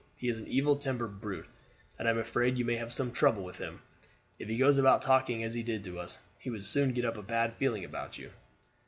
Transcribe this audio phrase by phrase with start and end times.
[0.15, 1.45] He is an evil tempered brute,
[1.99, 3.83] and I am afraid you may have some trouble with him.
[4.39, 7.17] If he goes about talking as he did to us, he would soon get up
[7.19, 8.31] a feeling against you.